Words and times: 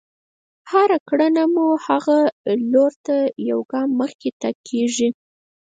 هره 0.71 0.97
کړنه 1.09 1.43
مو 1.53 1.67
هغه 1.87 2.17
لور 2.71 2.91
ته 3.05 3.15
يو 3.49 3.59
ګام 3.71 3.89
مخکې 4.01 4.29
تګ 4.41 4.55
کېږي. 4.69 5.09